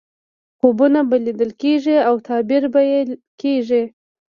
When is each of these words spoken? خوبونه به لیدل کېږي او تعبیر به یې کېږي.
خوبونه 0.57 0.99
به 1.09 1.17
لیدل 1.25 1.51
کېږي 1.61 1.95
او 2.07 2.15
تعبیر 2.27 2.63
به 2.73 2.81
یې 2.91 3.01
کېږي. 3.41 3.83